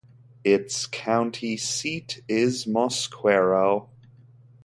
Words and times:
Its 0.43 0.87
county 0.87 1.55
seat 1.57 2.23
is 2.27 2.65
Mosquero. 2.65 3.89